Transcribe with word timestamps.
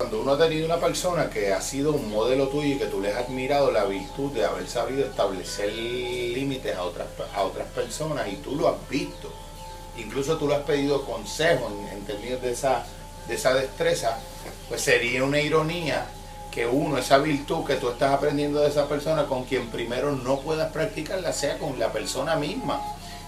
Cuando 0.00 0.22
uno 0.22 0.32
ha 0.32 0.38
tenido 0.38 0.64
una 0.64 0.78
persona 0.78 1.28
que 1.28 1.52
ha 1.52 1.60
sido 1.60 1.92
un 1.92 2.10
modelo 2.10 2.48
tuyo 2.48 2.74
y 2.74 2.78
que 2.78 2.86
tú 2.86 3.02
le 3.02 3.12
has 3.12 3.18
admirado 3.18 3.70
la 3.70 3.84
virtud 3.84 4.32
de 4.32 4.46
haber 4.46 4.66
sabido 4.66 5.04
establecer 5.04 5.70
límites 5.70 6.74
a 6.74 6.84
otras, 6.84 7.06
a 7.34 7.42
otras 7.42 7.68
personas 7.68 8.26
y 8.26 8.36
tú 8.36 8.56
lo 8.56 8.70
has 8.70 8.88
visto, 8.88 9.30
incluso 9.98 10.38
tú 10.38 10.48
le 10.48 10.54
has 10.54 10.62
pedido 10.62 11.04
consejo 11.04 11.70
en, 11.92 12.02
términos 12.06 12.40
de 12.40 12.52
esa, 12.52 12.86
de 13.28 13.34
esa 13.34 13.52
destreza, 13.52 14.16
pues 14.70 14.80
sería 14.80 15.22
una 15.22 15.38
ironía 15.38 16.06
que 16.50 16.66
uno, 16.66 16.96
esa 16.96 17.18
virtud 17.18 17.66
que 17.66 17.76
tú 17.76 17.90
estás 17.90 18.14
aprendiendo 18.14 18.60
de 18.60 18.68
esa 18.68 18.88
persona, 18.88 19.26
con 19.26 19.44
quien 19.44 19.68
primero 19.68 20.12
no 20.12 20.40
puedas 20.40 20.72
practicarla, 20.72 21.34
sea 21.34 21.58
con 21.58 21.78
la 21.78 21.92
persona 21.92 22.36
misma, 22.36 22.80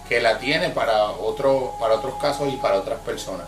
que 0.08 0.22
la 0.22 0.38
tiene 0.38 0.70
para, 0.70 1.10
otro, 1.10 1.74
para 1.78 1.96
otros 1.96 2.14
casos 2.18 2.50
y 2.50 2.56
para 2.56 2.78
otras 2.78 3.00
personas. 3.00 3.46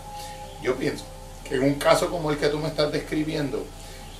Yo 0.61 0.75
pienso 0.75 1.05
que 1.47 1.55
en 1.55 1.63
un 1.63 1.75
caso 1.75 2.09
como 2.09 2.31
el 2.31 2.37
que 2.37 2.49
tú 2.49 2.59
me 2.59 2.67
estás 2.67 2.91
describiendo, 2.91 3.63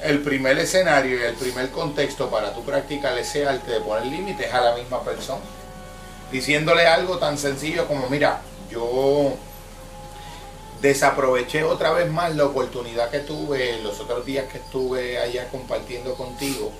el 0.02 0.21
primer 0.21 0.57
escenario 0.59 1.20
y 1.20 1.23
el 1.23 1.35
primer 1.35 1.71
contexto 1.71 2.29
para 2.29 2.53
tú 2.53 2.63
practicar 2.63 3.17
ese 3.17 3.47
arte 3.47 3.71
de 3.71 3.79
poner 3.79 4.05
límites 4.05 4.53
a 4.53 4.61
la 4.61 4.75
misma 4.75 5.02
persona. 5.03 5.41
Diciéndole 6.31 6.85
algo 6.85 7.17
tan 7.17 7.38
sencillo 7.38 7.88
como, 7.88 8.09
mira, 8.09 8.41
yo 8.69 9.33
desaproveché 10.81 11.63
otra 11.63 11.91
vez 11.93 12.11
más 12.11 12.35
la 12.35 12.45
oportunidad 12.45 13.09
que 13.09 13.19
tuve 13.19 13.81
los 13.81 14.00
otros 14.00 14.25
días 14.25 14.45
que 14.52 14.57
estuve 14.57 15.19
allá 15.19 15.47
compartiendo 15.50 16.16
contigo, 16.16 16.72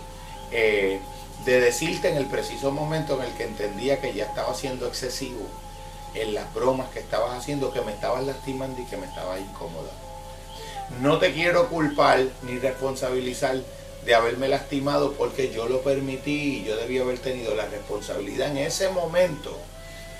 eh, 0.52 1.00
de 1.46 1.60
decirte 1.60 2.10
en 2.10 2.18
el 2.18 2.26
preciso 2.26 2.72
momento 2.72 3.16
en 3.16 3.28
el 3.28 3.34
que 3.34 3.46
entendía 3.46 4.02
que 4.02 4.14
ya 4.14 4.26
estaba 4.26 4.54
siendo 4.54 4.88
excesivo 4.88 5.42
en 6.14 6.34
las 6.34 6.54
bromas 6.54 6.90
que 6.90 7.00
estabas 7.00 7.38
haciendo, 7.38 7.72
que 7.72 7.82
me 7.82 7.94
estabas 7.94 8.24
lastimando 8.24 8.82
y 8.82 8.86
que 8.86 8.98
me 8.98 9.06
estabas 9.06 9.40
incómoda. 9.40 9.92
No 11.02 11.18
te 11.18 11.34
quiero 11.34 11.68
culpar 11.70 12.24
ni 12.44 12.60
responsabilizar 12.60 13.58
de 14.06 14.16
haberme 14.16 14.48
lastimado 14.48 15.14
porque 15.14 15.52
yo 15.52 15.68
lo 15.68 15.82
permití 15.82 16.60
y 16.60 16.64
yo 16.64 16.78
debía 16.78 17.02
haber 17.02 17.20
tenido 17.20 17.56
la 17.56 17.66
responsabilidad 17.66 18.52
en 18.52 18.58
ese 18.58 18.90
momento 18.90 19.58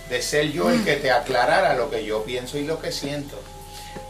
de 0.10 0.22
ser 0.22 0.52
yo 0.52 0.70
el 0.70 0.84
que 0.84 0.96
te 0.96 1.12
aclarara 1.12 1.76
lo 1.76 1.90
que 1.90 2.04
yo 2.06 2.24
pienso 2.24 2.58
y 2.58 2.66
lo 2.66 2.80
que 2.80 2.92
siento. 2.92 3.38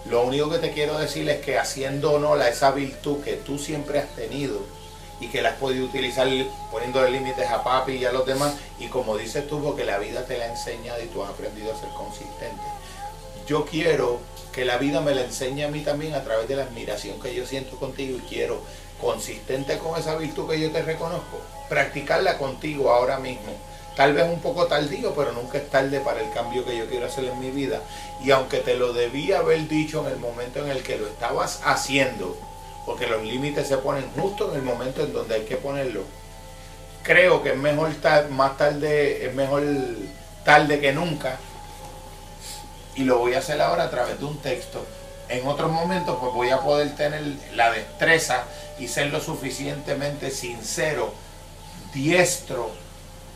Lo 0.09 0.23
único 0.23 0.49
que 0.49 0.59
te 0.59 0.71
quiero 0.71 0.97
decir 0.97 1.27
es 1.29 1.43
que 1.43 1.57
haciendo 1.57 2.13
honor 2.13 2.41
a 2.41 2.49
esa 2.49 2.71
virtud 2.71 3.23
que 3.23 3.33
tú 3.33 3.57
siempre 3.57 3.99
has 3.99 4.15
tenido 4.15 4.59
y 5.19 5.27
que 5.27 5.41
la 5.41 5.49
has 5.49 5.55
podido 5.55 5.85
utilizar 5.85 6.27
poniéndole 6.71 7.11
límites 7.11 7.49
a 7.49 7.63
papi 7.63 7.93
y 7.93 8.05
a 8.05 8.11
los 8.11 8.25
demás, 8.25 8.53
y 8.79 8.87
como 8.87 9.17
dices 9.17 9.47
tú, 9.47 9.63
porque 9.63 9.85
la 9.85 9.97
vida 9.97 10.25
te 10.25 10.37
la 10.37 10.45
ha 10.45 10.49
enseñado 10.49 11.01
y 11.01 11.07
tú 11.07 11.23
has 11.23 11.29
aprendido 11.29 11.73
a 11.73 11.79
ser 11.79 11.89
consistente. 11.89 12.63
Yo 13.47 13.65
quiero 13.65 14.19
que 14.51 14.65
la 14.65 14.77
vida 14.77 15.01
me 15.01 15.13
la 15.15 15.21
enseñe 15.21 15.63
a 15.63 15.69
mí 15.69 15.81
también 15.81 16.13
a 16.13 16.23
través 16.23 16.47
de 16.47 16.55
la 16.55 16.63
admiración 16.63 17.19
que 17.21 17.35
yo 17.35 17.45
siento 17.45 17.77
contigo 17.77 18.17
y 18.17 18.27
quiero, 18.27 18.61
consistente 19.01 19.77
con 19.77 19.99
esa 19.99 20.15
virtud 20.15 20.49
que 20.49 20.59
yo 20.59 20.71
te 20.71 20.81
reconozco, 20.81 21.41
practicarla 21.69 22.37
contigo 22.37 22.91
ahora 22.91 23.19
mismo 23.19 23.53
Tal 23.95 24.11
vez 24.11 24.25
un 24.25 24.41
poco 24.41 24.67
tardío, 24.67 25.13
pero 25.15 25.31
nunca 25.31 25.57
es 25.57 25.69
tarde 25.69 26.01
para 26.01 26.21
el 26.21 26.29
cambio 26.31 26.65
que 26.65 26.77
yo 26.77 26.85
quiero 26.87 27.05
hacer 27.05 27.25
en 27.25 27.39
mi 27.39 27.49
vida. 27.49 27.81
Y 28.23 28.31
aunque 28.31 28.57
te 28.57 28.75
lo 28.75 28.91
debía 28.91 29.39
haber 29.39 29.69
dicho 29.69 30.05
en 30.05 30.13
el 30.13 30.19
momento 30.19 30.59
en 30.59 30.69
el 30.69 30.83
que 30.83 30.97
lo 30.97 31.07
estabas 31.07 31.61
haciendo, 31.63 32.37
porque 32.85 33.07
los 33.07 33.23
límites 33.23 33.67
se 33.67 33.77
ponen 33.77 34.05
justo 34.19 34.51
en 34.51 34.57
el 34.57 34.63
momento 34.63 35.01
en 35.01 35.13
donde 35.13 35.35
hay 35.35 35.41
que 35.43 35.55
ponerlo, 35.55 36.01
creo 37.03 37.41
que 37.41 37.51
es 37.51 37.57
mejor 37.57 37.91
más 38.31 38.57
tarde, 38.57 39.27
es 39.27 39.33
mejor 39.33 39.63
tarde 40.43 40.79
que 40.81 40.91
nunca. 40.91 41.39
Y 42.95 43.03
lo 43.03 43.19
voy 43.19 43.33
a 43.33 43.39
hacer 43.39 43.61
ahora 43.61 43.83
a 43.83 43.89
través 43.89 44.19
de 44.19 44.25
un 44.25 44.37
texto. 44.37 44.85
En 45.27 45.47
otros 45.47 45.71
momentos 45.71 46.17
pues 46.19 46.33
voy 46.33 46.49
a 46.49 46.61
poder 46.61 46.95
tener 46.95 47.23
la 47.55 47.71
destreza 47.71 48.43
y 48.79 48.87
ser 48.87 49.11
lo 49.11 49.19
suficientemente 49.19 50.29
sincero, 50.31 51.13
diestro 51.93 52.71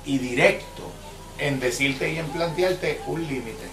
y 0.06 0.18
directo 0.18 0.84
en 1.40 1.60
decirte 1.60 2.12
y 2.12 2.18
en 2.18 2.28
plantearte 2.28 3.02
un 3.08 3.26
límite. 3.28 3.68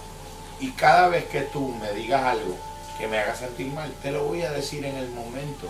Y 0.60 0.70
cada 0.72 1.08
vez 1.08 1.26
que 1.26 1.42
tú 1.42 1.69
me 1.69 1.92
digas 1.92 2.22
algo 2.22 2.56
que 2.98 3.06
me 3.06 3.18
haga 3.18 3.36
sentir 3.36 3.66
mal, 3.66 3.92
te 4.03 4.10
lo 4.10 4.24
voy 4.24 4.42
a 4.42 4.53
decir 4.53 4.84
en 4.84 4.97
el 4.97 5.08
momento. 5.10 5.68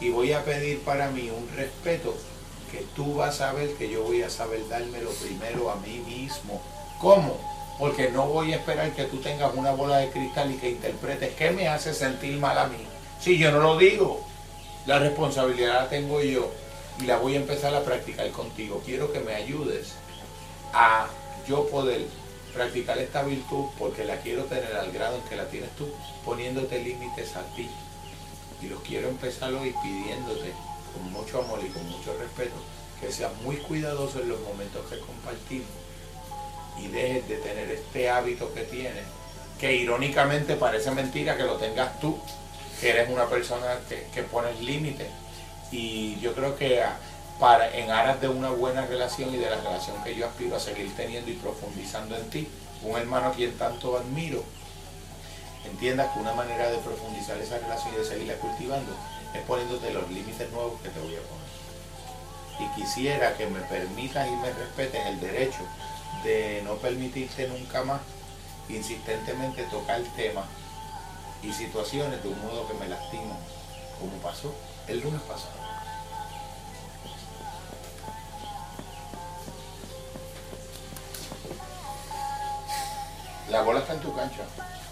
Y 0.00 0.10
voy 0.10 0.32
a 0.32 0.44
pedir 0.44 0.80
para 0.82 1.08
mí 1.10 1.30
un 1.30 1.48
respeto 1.56 2.14
que 2.70 2.84
tú 2.96 3.14
vas 3.14 3.40
a 3.40 3.52
ver 3.52 3.74
que 3.74 3.88
yo 3.88 4.02
voy 4.02 4.22
a 4.22 4.30
saber 4.30 4.68
dármelo 4.68 5.10
primero 5.10 5.70
a 5.70 5.76
mí 5.76 6.02
mismo. 6.06 6.60
¿Cómo? 7.00 7.38
Porque 7.78 8.10
no 8.10 8.26
voy 8.26 8.52
a 8.52 8.56
esperar 8.56 8.90
que 8.92 9.04
tú 9.04 9.18
tengas 9.18 9.54
una 9.54 9.72
bola 9.72 9.98
de 9.98 10.10
cristal 10.10 10.50
y 10.50 10.56
que 10.56 10.70
interpretes 10.70 11.34
qué 11.34 11.50
me 11.50 11.68
hace 11.68 11.92
sentir 11.92 12.38
mal 12.38 12.58
a 12.58 12.68
mí. 12.68 12.78
Si 13.20 13.36
yo 13.38 13.52
no 13.52 13.60
lo 13.60 13.76
digo, 13.76 14.24
la 14.86 14.98
responsabilidad 14.98 15.82
la 15.82 15.88
tengo 15.88 16.22
yo 16.22 16.50
y 17.00 17.04
la 17.04 17.18
voy 17.18 17.34
a 17.34 17.40
empezar 17.40 17.74
a 17.74 17.82
practicar 17.82 18.30
contigo. 18.30 18.82
Quiero 18.84 19.12
que 19.12 19.20
me 19.20 19.34
ayudes 19.34 19.92
a 20.72 21.08
yo 21.46 21.66
poder 21.68 22.06
practicar 22.54 22.98
esta 22.98 23.22
virtud 23.22 23.66
porque 23.78 24.04
la 24.04 24.16
quiero 24.20 24.44
tener 24.44 24.74
al 24.74 24.90
grado 24.92 25.16
en 25.16 25.22
que 25.22 25.36
la 25.36 25.46
tienes 25.48 25.70
tú, 25.76 25.88
poniéndote 26.24 26.82
límites 26.82 27.36
a 27.36 27.42
ti. 27.54 27.68
Y 28.62 28.68
los 28.68 28.80
quiero 28.80 29.08
empezar 29.08 29.52
hoy 29.52 29.74
pidiéndote 29.82 30.52
con 30.94 31.12
mucho 31.12 31.42
amor 31.42 31.60
y 31.62 31.68
con 31.68 31.86
mucho 31.90 32.16
respeto 32.18 32.56
que 33.00 33.12
seas 33.12 33.32
muy 33.42 33.56
cuidadoso 33.56 34.20
en 34.20 34.30
los 34.30 34.40
momentos 34.40 34.86
que 34.88 34.98
compartimos 34.98 35.68
y 36.78 36.88
dejes 36.88 37.28
de 37.28 37.36
tener 37.36 37.70
este 37.70 38.10
hábito 38.10 38.52
que 38.54 38.62
tienes, 38.62 39.04
que 39.58 39.74
irónicamente 39.74 40.56
parece 40.56 40.90
mentira 40.90 41.36
que 41.36 41.44
lo 41.44 41.56
tengas 41.56 41.98
tú, 42.00 42.18
que 42.80 42.90
eres 42.90 43.08
una 43.08 43.26
persona 43.26 43.78
que, 43.88 44.06
que 44.14 44.22
pones 44.22 44.60
límites 44.60 45.08
y 45.70 46.18
yo 46.20 46.34
creo 46.34 46.56
que 46.56 46.82
para, 47.40 47.74
en 47.76 47.90
aras 47.90 48.20
de 48.20 48.28
una 48.28 48.50
buena 48.50 48.86
relación 48.86 49.34
y 49.34 49.38
de 49.38 49.50
la 49.50 49.56
relación 49.56 50.02
que 50.04 50.14
yo 50.14 50.26
aspiro 50.26 50.56
a 50.56 50.60
seguir 50.60 50.94
teniendo 50.96 51.30
y 51.30 51.34
profundizando 51.34 52.16
en 52.16 52.30
ti, 52.30 52.48
un 52.82 52.96
hermano 52.96 53.28
a 53.28 53.32
quien 53.32 53.56
tanto 53.58 53.96
admiro, 53.98 54.42
entiendas 55.64 56.12
que 56.12 56.20
una 56.20 56.34
manera 56.34 56.70
de 56.70 56.78
profundizar 56.78 57.36
esa 57.38 57.58
relación 57.58 57.94
y 57.94 57.98
de 57.98 58.04
seguirla 58.04 58.34
cultivando 58.34 58.92
es 59.34 59.42
poniéndote 59.42 59.92
los 59.92 60.08
límites 60.10 60.50
nuevos 60.50 60.80
que 60.80 60.88
te 60.88 61.00
voy 61.00 61.16
a 61.16 61.20
poner. 61.20 61.46
Y 62.58 62.80
quisiera 62.80 63.36
que 63.36 63.46
me 63.46 63.60
permitas 63.60 64.26
y 64.28 64.36
me 64.36 64.50
respetes 64.52 65.06
el 65.06 65.20
derecho 65.20 65.60
de 66.24 66.62
no 66.64 66.74
permitirte 66.76 67.48
nunca 67.48 67.84
más 67.84 68.00
insistentemente 68.68 69.62
tocar 69.64 70.00
temas 70.16 70.46
y 71.42 71.52
situaciones 71.52 72.22
de 72.22 72.28
un 72.28 72.40
modo 72.42 72.66
que 72.66 72.74
me 72.74 72.88
lastiman, 72.88 73.38
como 74.00 74.12
pasó 74.18 74.52
el 74.88 75.00
lunes 75.00 75.20
pasado. 75.22 75.66
La 83.50 83.62
bola 83.62 83.80
está 83.80 83.94
en 83.94 84.00
tu 84.00 84.14
cancha. 84.14 84.42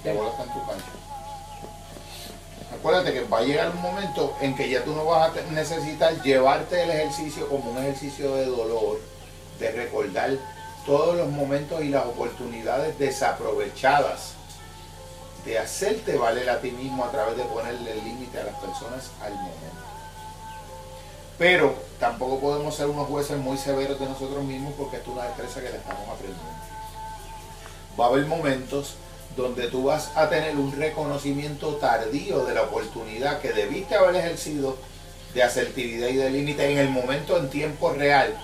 La 0.04 0.12
bola 0.12 0.30
está 0.30 0.44
en 0.44 0.52
tu 0.52 0.66
cancha. 0.66 0.92
Acuérdate 2.72 3.12
que 3.12 3.24
va 3.24 3.38
a 3.38 3.42
llegar 3.42 3.70
un 3.70 3.82
momento 3.82 4.36
en 4.40 4.54
que 4.54 4.68
ya 4.68 4.84
tú 4.84 4.94
no 4.94 5.06
vas 5.06 5.36
a 5.36 5.40
necesitar 5.50 6.22
llevarte 6.22 6.82
el 6.82 6.90
ejercicio 6.90 7.48
como 7.48 7.70
un 7.70 7.78
ejercicio 7.78 8.34
de 8.36 8.46
dolor, 8.46 9.00
de 9.58 9.72
recordar 9.72 10.30
todos 10.86 11.16
los 11.16 11.28
momentos 11.28 11.82
y 11.82 11.88
las 11.88 12.06
oportunidades 12.06 12.98
desaprovechadas 12.98 14.34
de 15.44 15.58
hacerte 15.58 16.16
valer 16.16 16.48
a 16.48 16.60
ti 16.60 16.70
mismo 16.70 17.04
a 17.04 17.10
través 17.10 17.36
de 17.36 17.44
ponerle 17.44 17.94
límite 17.96 18.40
a 18.40 18.44
las 18.44 18.54
personas 18.56 19.10
al 19.22 19.34
momento. 19.34 19.84
Pero 21.38 21.74
tampoco 21.98 22.38
podemos 22.38 22.74
ser 22.74 22.86
unos 22.86 23.08
jueces 23.08 23.38
muy 23.38 23.58
severos 23.58 23.98
de 23.98 24.06
nosotros 24.06 24.44
mismos 24.44 24.72
porque 24.78 24.96
es 24.98 25.06
una 25.06 25.24
destreza 25.24 25.60
que 25.60 25.70
le 25.70 25.76
estamos 25.76 26.08
aprendiendo. 26.08 26.42
Va 27.98 28.06
a 28.06 28.08
haber 28.08 28.26
momentos 28.26 28.96
donde 29.36 29.66
tú 29.66 29.84
vas 29.84 30.16
a 30.16 30.28
tener 30.28 30.56
un 30.56 30.72
reconocimiento 30.72 31.74
tardío 31.76 32.44
de 32.44 32.54
la 32.54 32.62
oportunidad 32.62 33.40
que 33.40 33.52
debiste 33.52 33.96
haber 33.96 34.16
ejercido 34.16 34.76
de 35.34 35.42
asertividad 35.42 36.08
y 36.08 36.16
de 36.16 36.30
límite 36.30 36.70
en 36.70 36.78
el 36.78 36.88
momento 36.88 37.36
en 37.36 37.50
tiempo 37.50 37.92
real 37.92 38.38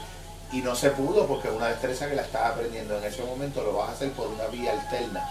y 0.52 0.62
no 0.62 0.74
se 0.74 0.90
pudo 0.90 1.26
porque 1.26 1.48
una 1.48 1.68
destreza 1.68 2.08
que 2.08 2.16
la 2.16 2.22
estás 2.22 2.52
aprendiendo 2.52 2.98
en 2.98 3.04
ese 3.04 3.22
momento 3.22 3.62
lo 3.62 3.74
vas 3.74 3.90
a 3.90 3.92
hacer 3.92 4.10
por 4.12 4.26
una 4.28 4.46
vía 4.46 4.72
alterna 4.72 5.28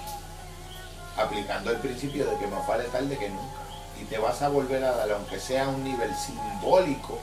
aplicando 1.19 1.71
el 1.71 1.77
principio 1.77 2.25
de 2.25 2.37
que 2.37 2.47
más 2.47 2.65
vale 2.67 2.85
tarde 2.85 3.17
que 3.17 3.29
nunca. 3.29 3.59
Y 4.01 4.05
te 4.05 4.17
vas 4.17 4.41
a 4.41 4.49
volver 4.49 4.83
a 4.83 4.95
dar, 4.95 5.11
aunque 5.11 5.39
sea 5.39 5.65
a 5.65 5.69
un 5.69 5.83
nivel 5.83 6.11
simbólico, 6.15 7.17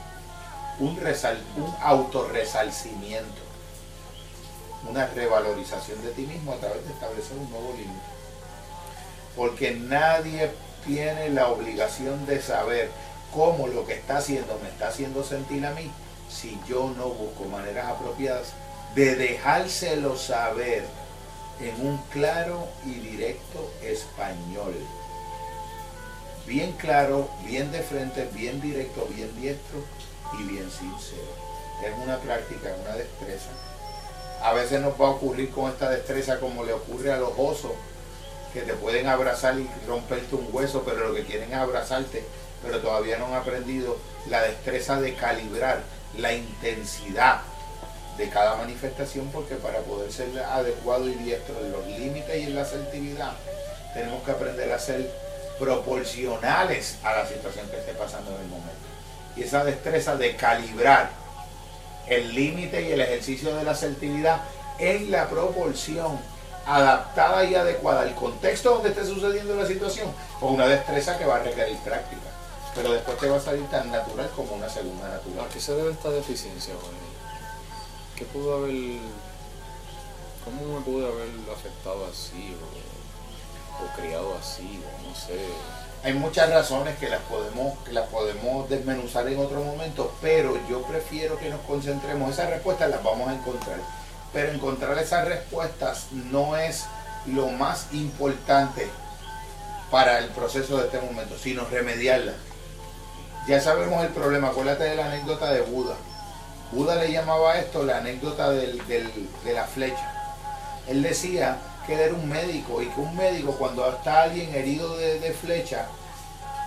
un, 0.79 0.95
resal, 0.97 1.41
un 1.57 1.73
autorresalcimiento, 1.81 3.41
una 4.87 5.07
revalorización 5.07 6.01
de 6.03 6.11
ti 6.11 6.27
mismo 6.27 6.53
a 6.53 6.57
través 6.57 6.85
de 6.85 6.93
establecer 6.93 7.35
un 7.37 7.49
nuevo 7.49 7.71
límite. 7.71 8.05
Porque 9.35 9.71
nadie 9.71 10.51
tiene 10.85 11.29
la 11.29 11.47
obligación 11.47 12.25
de 12.27 12.41
saber 12.41 12.91
cómo 13.33 13.67
lo 13.67 13.85
que 13.85 13.93
está 13.93 14.17
haciendo 14.17 14.59
me 14.61 14.69
está 14.69 14.89
haciendo 14.89 15.23
sentir 15.23 15.65
a 15.65 15.71
mí 15.71 15.91
si 16.29 16.59
yo 16.67 16.93
no 16.97 17.09
busco 17.09 17.45
maneras 17.45 17.87
apropiadas 17.87 18.53
de 18.95 19.15
dejárselo 19.15 20.17
saber 20.17 20.83
en 21.59 21.85
un 21.85 21.97
claro 22.11 22.67
y 22.85 22.93
directo 22.95 23.71
español. 23.83 24.75
bien 26.45 26.71
claro, 26.73 27.29
bien 27.45 27.71
de 27.71 27.81
frente, 27.81 28.29
bien 28.33 28.61
directo, 28.61 29.05
bien 29.13 29.35
diestro 29.39 29.79
y 30.39 30.43
bien 30.43 30.69
sincero. 30.71 31.27
Es 31.83 31.93
una 32.03 32.17
práctica, 32.19 32.73
una 32.83 32.95
destreza. 32.95 33.49
A 34.41 34.53
veces 34.53 34.81
nos 34.81 34.93
va 34.93 35.07
a 35.07 35.11
ocurrir 35.11 35.49
con 35.51 35.69
esta 35.69 35.89
destreza 35.89 36.39
como 36.39 36.63
le 36.63 36.73
ocurre 36.73 37.11
a 37.11 37.17
los 37.17 37.31
osos, 37.37 37.73
que 38.53 38.61
te 38.61 38.73
pueden 38.73 39.07
abrazar 39.07 39.59
y 39.59 39.69
romperte 39.85 40.35
un 40.35 40.47
hueso, 40.51 40.83
pero 40.85 41.07
lo 41.07 41.13
que 41.13 41.25
quieren 41.25 41.51
es 41.51 41.57
abrazarte, 41.57 42.23
pero 42.63 42.79
todavía 42.79 43.17
no 43.17 43.27
han 43.27 43.33
aprendido 43.33 43.97
la 44.29 44.41
destreza 44.41 45.01
de 45.01 45.15
calibrar 45.15 45.83
la 46.15 46.33
intensidad 46.33 47.41
de 48.17 48.29
cada 48.29 48.55
manifestación, 48.55 49.29
porque 49.31 49.55
para 49.55 49.79
poder 49.79 50.11
ser 50.11 50.37
adecuado 50.39 51.07
y 51.07 51.13
diestro 51.15 51.55
en 51.59 51.71
los 51.71 51.85
límites 51.87 52.37
y 52.37 52.43
en 52.43 52.55
la 52.55 52.61
asertividad, 52.61 53.33
tenemos 53.93 54.23
que 54.23 54.31
aprender 54.31 54.71
a 54.71 54.79
ser 54.79 55.11
proporcionales 55.59 56.97
a 57.03 57.13
la 57.13 57.27
situación 57.27 57.67
que 57.69 57.77
esté 57.77 57.93
pasando 57.93 58.31
en 58.35 58.41
el 58.41 58.47
momento. 58.47 58.71
Y 59.35 59.43
esa 59.43 59.63
destreza 59.63 60.15
de 60.15 60.35
calibrar 60.35 61.09
el 62.07 62.33
límite 62.33 62.81
y 62.81 62.91
el 62.91 63.01
ejercicio 63.01 63.55
de 63.55 63.63
la 63.63 63.71
asertividad 63.71 64.41
en 64.79 65.11
la 65.11 65.27
proporción 65.27 66.19
adaptada 66.65 67.45
y 67.45 67.55
adecuada 67.55 68.01
al 68.01 68.13
contexto 68.15 68.71
donde 68.71 68.89
esté 68.89 69.05
sucediendo 69.05 69.55
la 69.55 69.65
situación, 69.65 70.11
con 70.39 70.53
una 70.53 70.67
destreza 70.67 71.17
que 71.17 71.25
va 71.25 71.37
a 71.37 71.39
requerir 71.39 71.77
práctica. 71.77 72.26
Pero 72.77 72.93
después 72.93 73.17
te 73.17 73.27
va 73.27 73.37
a 73.37 73.41
salir 73.41 73.67
tan 73.69 73.91
natural 73.91 74.29
como 74.35 74.53
una 74.53 74.69
segunda 74.69 75.09
natural. 75.09 75.45
¿A 75.45 75.49
qué 75.49 75.59
se 75.59 75.73
debe 75.73 75.91
esta 75.91 76.09
deficiencia, 76.09 76.73
¿Qué 78.15 78.23
pudo 78.25 78.55
haber... 78.55 78.99
¿Cómo 80.45 80.79
me 80.79 80.85
pudo 80.85 81.07
haber 81.07 81.27
afectado 81.53 82.07
así? 82.09 82.55
O, 83.83 83.99
criado 83.99 84.33
así, 84.39 84.81
o 84.81 85.09
no 85.09 85.13
sé. 85.13 85.37
Hay 86.03 86.13
muchas 86.13 86.49
razones 86.49 86.97
que 86.97 87.09
las 87.09 87.21
podemos, 87.23 87.77
que 87.79 87.91
las 87.91 88.07
podemos 88.07 88.69
desmenuzar 88.69 89.27
en 89.27 89.39
otro 89.39 89.59
momento, 89.59 90.13
pero 90.21 90.57
yo 90.69 90.83
prefiero 90.83 91.37
que 91.37 91.49
nos 91.49 91.59
concentremos. 91.61 92.31
Esas 92.31 92.49
respuestas 92.49 92.89
las 92.89 93.03
vamos 93.03 93.27
a 93.27 93.33
encontrar 93.33 93.79
pero 94.33 94.51
encontrar 94.51 94.97
esas 94.99 95.27
respuestas 95.27 96.07
no 96.11 96.57
es 96.57 96.85
lo 97.25 97.47
más 97.47 97.87
importante 97.91 98.87
para 99.89 100.19
el 100.19 100.29
proceso 100.29 100.77
de 100.77 100.85
este 100.85 100.99
momento, 100.99 101.37
sino 101.37 101.65
remediarlas. 101.65 102.35
Ya 103.47 103.61
sabemos 103.61 104.03
el 104.03 104.09
problema, 104.09 104.49
acuérdate 104.49 104.83
de 104.83 104.95
la 104.95 105.05
anécdota 105.05 105.51
de 105.53 105.61
Buda. 105.61 105.95
Buda 106.73 106.95
le 106.95 107.11
llamaba 107.11 107.57
esto 107.57 107.83
la 107.83 107.99
anécdota 107.99 108.49
de 108.49 109.53
la 109.53 109.63
flecha. 109.63 110.13
Él 110.87 111.01
decía 111.01 111.57
que 111.85 111.93
él 111.93 111.99
era 112.01 112.13
un 112.13 112.27
médico 112.27 112.81
y 112.81 112.87
que 112.87 112.99
un 112.99 113.15
médico 113.15 113.53
cuando 113.53 113.87
está 113.89 114.23
alguien 114.23 114.53
herido 114.53 114.97
de, 114.97 115.19
de 115.19 115.31
flecha, 115.31 115.85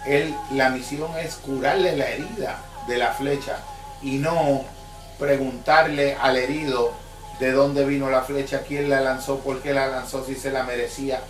él, 0.07 0.35
la 0.53 0.71
misión 0.71 1.11
es 1.19 1.35
curarle 1.35 1.97
la 1.97 2.09
herida 2.09 2.59
de 2.89 2.97
la 2.97 3.13
flecha 3.13 3.59
y 4.01 4.17
no 4.17 4.65
preguntarle 5.19 6.17
al 6.19 6.39
herido 6.39 6.93
de 7.39 7.53
dónde 7.53 7.85
vino 7.85 8.09
la 8.09 8.23
flecha, 8.23 8.63
quién 8.67 8.89
la 8.89 9.03
lanzó, 9.03 9.41
por 9.41 9.61
qué 9.61 9.75
la 9.75 9.89
lanzó, 9.89 10.25
si 10.25 10.35
se 10.35 10.51
la 10.51 10.63
merecía. 10.63 11.21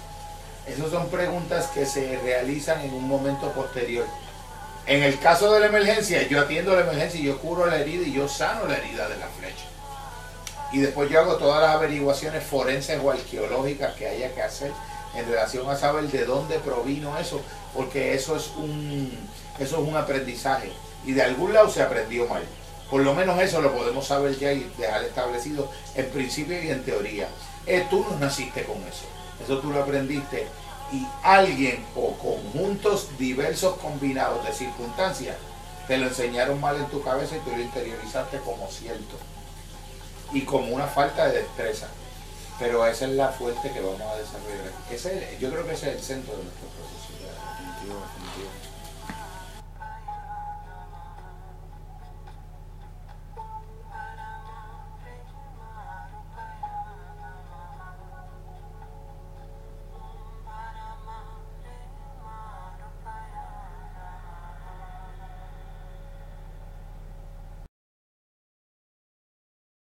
Esas 0.67 0.91
son 0.91 1.09
preguntas 1.09 1.67
que 1.69 1.87
se 1.87 2.21
realizan 2.23 2.81
en 2.83 2.95
un 2.95 3.09
momento 3.09 3.51
posterior. 3.51 4.07
En 4.91 5.05
el 5.05 5.21
caso 5.21 5.53
de 5.53 5.61
la 5.61 5.67
emergencia, 5.67 6.27
yo 6.27 6.41
atiendo 6.41 6.75
la 6.75 6.81
emergencia 6.81 7.21
y 7.21 7.23
yo 7.23 7.39
curo 7.39 7.65
la 7.65 7.79
herida 7.79 8.03
y 8.05 8.11
yo 8.11 8.27
sano 8.27 8.67
la 8.67 8.77
herida 8.77 9.09
de 9.09 9.19
la 9.19 9.29
flecha. 9.29 9.65
Y 10.73 10.81
después 10.81 11.09
yo 11.09 11.21
hago 11.21 11.37
todas 11.37 11.63
las 11.63 11.77
averiguaciones 11.77 12.43
forenses 12.43 12.99
o 13.01 13.09
arqueológicas 13.09 13.95
que 13.95 14.09
haya 14.09 14.35
que 14.35 14.43
hacer 14.43 14.73
en 15.15 15.27
relación 15.27 15.71
a 15.71 15.77
saber 15.77 16.09
de 16.09 16.25
dónde 16.25 16.59
provino 16.59 17.17
eso, 17.21 17.41
porque 17.73 18.15
eso 18.15 18.35
es 18.35 18.51
un, 18.57 19.13
eso 19.61 19.81
es 19.81 19.89
un 19.89 19.97
aprendizaje. 19.97 20.73
Y 21.07 21.13
de 21.13 21.23
algún 21.23 21.53
lado 21.53 21.71
se 21.71 21.83
aprendió 21.83 22.27
mal. 22.27 22.43
Por 22.91 23.03
lo 23.03 23.15
menos 23.15 23.41
eso 23.41 23.61
lo 23.61 23.73
podemos 23.73 24.09
saber 24.09 24.37
ya 24.41 24.53
y 24.53 24.69
dejar 24.77 25.05
establecido 25.05 25.71
en 25.95 26.07
principio 26.07 26.61
y 26.61 26.69
en 26.69 26.83
teoría. 26.83 27.29
Eh, 27.65 27.87
tú 27.89 28.05
no 28.11 28.19
naciste 28.19 28.65
con 28.65 28.79
eso. 28.79 29.05
Eso 29.41 29.61
tú 29.61 29.71
lo 29.71 29.85
aprendiste. 29.85 30.49
Y 30.93 31.07
alguien 31.23 31.85
o 31.95 32.13
conjuntos 32.15 33.09
diversos 33.19 33.77
combinados 33.77 34.45
de 34.45 34.53
circunstancias 34.53 35.37
te 35.87 35.99
lo 35.99 36.07
enseñaron 36.07 36.61
mal 36.61 36.77
en 36.77 36.87
tu 36.87 37.03
cabeza 37.03 37.37
y 37.37 37.41
tú 37.41 37.51
lo 37.51 37.61
interiorizaste 37.61 38.39
como 38.39 38.69
cierto. 38.69 39.17
Y 40.33 40.43
como 40.43 40.75
una 40.75 40.87
falta 40.87 41.29
de 41.29 41.43
destreza. 41.43 41.89
Pero 42.59 42.87
esa 42.87 43.07
es 43.07 43.13
la 43.13 43.29
fuente 43.29 43.73
que 43.73 43.81
vamos 43.81 44.03
a 44.03 44.17
desarrollar. 44.17 44.73
Ese, 44.91 45.39
yo 45.41 45.51
creo 45.51 45.67
que 45.67 45.73
ese 45.73 45.91
es 45.91 45.97
el 45.97 46.03
centro 46.03 46.37
de 46.37 46.45
nuestro 46.45 46.69
proceso. 46.69 46.91